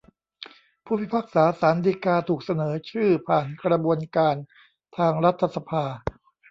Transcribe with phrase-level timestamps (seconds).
[0.85, 4.35] ผู้พิพากษาศาลฎีกาถูกเสนอชื่อผ่านกระบวนการ
[4.97, 5.83] ทางรัฐสภา